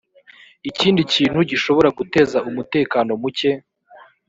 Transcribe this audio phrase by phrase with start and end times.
[0.69, 3.51] ikindi kintu gishobora guteza umutekano muke